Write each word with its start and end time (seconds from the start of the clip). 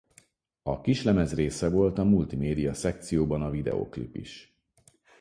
A 0.63 0.81
kislemez 0.81 1.33
része 1.33 1.69
volt 1.69 1.97
a 1.97 2.03
multimédia 2.03 2.73
szekcióban 2.73 3.41
a 3.41 3.49
videoklip 3.49 4.15
is. 4.15 4.57